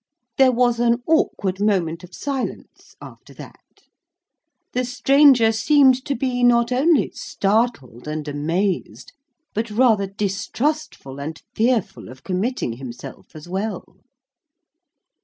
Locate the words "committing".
12.23-12.77